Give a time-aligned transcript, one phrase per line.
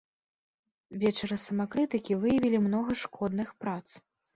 [1.03, 3.85] Вечары самакрытыкі выявілі многа шкодных прац.